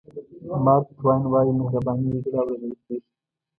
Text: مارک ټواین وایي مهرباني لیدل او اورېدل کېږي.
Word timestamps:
مارک 0.65 0.87
ټواین 0.99 1.23
وایي 1.31 1.51
مهرباني 1.59 2.05
لیدل 2.13 2.33
او 2.35 2.39
اورېدل 2.43 2.73
کېږي. 2.85 3.07